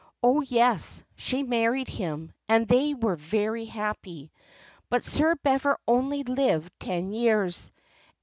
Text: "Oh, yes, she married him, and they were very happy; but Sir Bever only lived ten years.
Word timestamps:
"Oh, 0.23 0.41
yes, 0.41 1.03
she 1.15 1.43
married 1.43 1.87
him, 1.87 2.33
and 2.49 2.67
they 2.67 2.95
were 2.95 3.15
very 3.17 3.65
happy; 3.65 4.31
but 4.89 5.05
Sir 5.05 5.35
Bever 5.43 5.77
only 5.87 6.23
lived 6.23 6.73
ten 6.79 7.11
years. 7.13 7.71